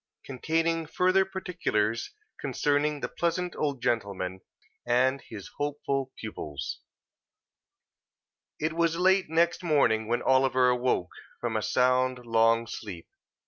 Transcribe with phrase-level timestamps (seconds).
[0.25, 4.41] CONTAINING FURTHER PARTICULARS CONCERNING THE PLEASANT OLD GENTLEMAN,
[4.83, 6.79] AND HIS HOPEFUL PUPILS
[8.59, 13.07] It was late next morning when Oliver awoke, from a sound, long sleep.